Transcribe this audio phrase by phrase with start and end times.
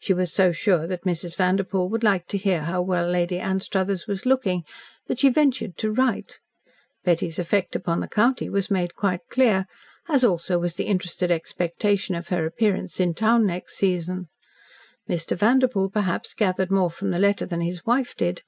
[0.00, 1.36] She was so sure that Mrs.
[1.36, 4.64] Vanderpoel would like to hear how well Lady Anstruthers was looking,
[5.06, 6.40] that she ventured to write.
[7.04, 9.66] Betty's effect upon the county was made quite clear,
[10.08, 14.26] as also was the interested expectation of her appearance in town next season.
[15.08, 15.36] Mr.
[15.36, 18.42] Vanderpoel, perhaps, gathered more from the letter than his wife did.